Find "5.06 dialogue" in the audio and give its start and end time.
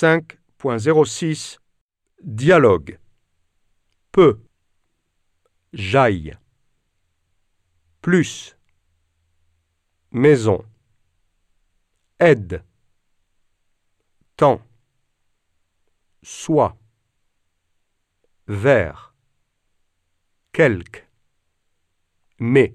0.00-2.98